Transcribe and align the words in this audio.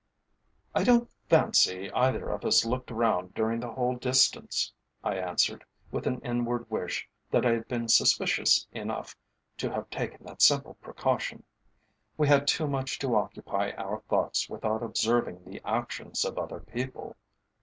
"I 0.73 0.83
don't 0.83 1.11
fancy 1.29 1.91
either 1.91 2.27
of 2.29 2.43
us 2.43 2.65
looked 2.65 2.89
round 2.89 3.35
during 3.35 3.59
the 3.59 3.71
whole 3.73 3.95
distance," 3.97 4.73
I 5.03 5.13
answered, 5.17 5.63
with 5.91 6.07
an 6.07 6.19
inward 6.21 6.67
wish 6.71 7.07
that 7.29 7.45
I 7.45 7.51
had 7.51 7.67
been 7.67 7.87
suspicious 7.87 8.65
enough 8.71 9.15
to 9.57 9.69
have 9.71 9.91
taken 9.91 10.25
that 10.25 10.41
simple 10.41 10.73
precaution. 10.81 11.43
"We 12.17 12.27
had 12.27 12.47
too 12.47 12.65
much 12.67 12.97
to 12.97 13.15
occupy 13.15 13.73
our 13.77 13.99
thoughts 14.09 14.49
without 14.49 14.81
observing 14.81 15.45
the 15.45 15.61
actions 15.63 16.25
of 16.25 16.35
other 16.39 16.61
people." 16.61 17.15